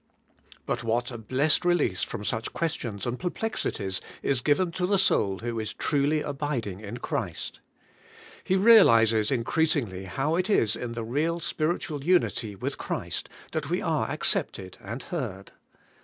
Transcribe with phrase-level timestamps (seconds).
[0.65, 4.97] But what a blessed release from such ques tions and perplexities is given to the
[4.97, 7.59] soul who is truly abiding in Christ!
[8.43, 13.79] He realizes increasingly how it is in the real spiritual unity with Christ that we
[13.79, 15.51] are accepted and heard.